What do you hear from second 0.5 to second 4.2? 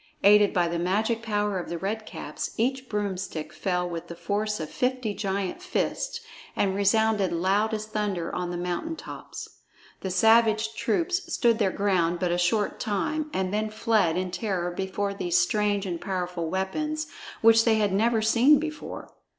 by the magic power of the Red Caps, each broomstick fell with the